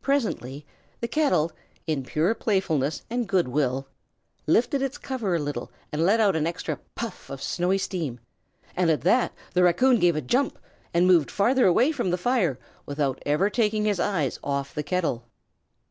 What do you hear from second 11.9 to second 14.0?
from the fire, without ever taking his